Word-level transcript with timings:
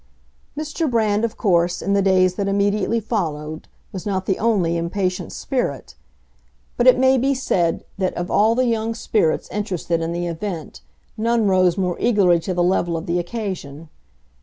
Mr. 0.57 0.89
Brand, 0.89 1.23
of 1.23 1.37
course, 1.37 1.79
in 1.79 1.93
the 1.93 2.01
days 2.01 2.33
that 2.33 2.47
immediately 2.47 2.99
followed, 2.99 3.67
was 3.91 4.03
not 4.03 4.25
the 4.25 4.39
only 4.39 4.75
impatient 4.75 5.31
spirit; 5.31 5.93
but 6.75 6.87
it 6.87 6.97
may 6.97 7.19
be 7.19 7.35
said 7.35 7.85
that 7.99 8.15
of 8.15 8.31
all 8.31 8.55
the 8.55 8.65
young 8.65 8.95
spirits 8.95 9.47
interested 9.51 10.01
in 10.01 10.11
the 10.11 10.25
event 10.25 10.81
none 11.17 11.45
rose 11.45 11.77
more 11.77 11.97
eagerly 11.99 12.39
to 12.39 12.51
the 12.55 12.63
level 12.63 12.97
of 12.97 13.05
the 13.05 13.19
occasion. 13.19 13.89